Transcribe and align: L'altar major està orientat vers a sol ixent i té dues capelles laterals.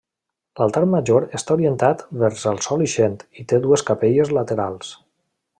L'altar 0.59 0.81
major 0.93 1.27
està 1.39 1.57
orientat 1.57 2.01
vers 2.23 2.47
a 2.53 2.55
sol 2.69 2.85
ixent 2.89 3.21
i 3.43 3.47
té 3.53 3.63
dues 3.67 3.89
capelles 3.91 4.37
laterals. 4.39 4.95